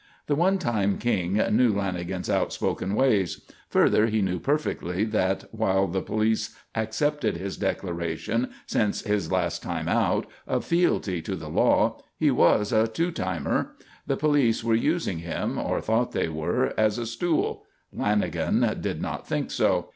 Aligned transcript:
The 0.25 0.33
one 0.33 0.57
time 0.57 0.97
King 0.97 1.33
knew 1.55 1.71
Lanagan's 1.73 2.27
outspoken 2.27 2.95
ways. 2.95 3.41
Further 3.69 4.07
he 4.07 4.23
knew 4.23 4.39
perfectly 4.39 5.03
that, 5.03 5.43
while 5.51 5.85
the 5.85 6.01
police 6.01 6.57
accepted 6.73 7.37
his 7.37 7.55
declaration, 7.55 8.49
since 8.65 9.01
his 9.03 9.31
last 9.31 9.61
time 9.61 9.87
out, 9.87 10.25
of 10.47 10.65
fealty 10.65 11.21
to 11.21 11.35
the 11.35 11.49
law, 11.49 11.99
he 12.17 12.31
was 12.31 12.71
a 12.73 12.87
two 12.87 13.11
timer. 13.11 13.75
The 14.07 14.17
police 14.17 14.63
were 14.63 14.73
using 14.73 15.19
him, 15.19 15.59
or 15.59 15.79
thought 15.81 16.13
they 16.13 16.29
were, 16.29 16.73
as 16.79 16.97
a 16.97 17.05
"stool;" 17.05 17.63
Lanagan 17.95 18.81
did 18.81 19.03
not 19.03 19.27
think 19.27 19.51
so. 19.51 19.89